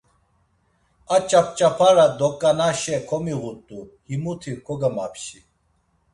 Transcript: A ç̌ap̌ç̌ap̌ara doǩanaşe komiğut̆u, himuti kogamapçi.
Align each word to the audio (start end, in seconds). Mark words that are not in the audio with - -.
A 1.15 1.17
ç̌ap̌ç̌ap̌ara 1.29 2.05
doǩanaşe 2.19 2.95
komiğut̆u, 3.09 3.79
himuti 4.07 4.53
kogamapçi. 4.65 5.39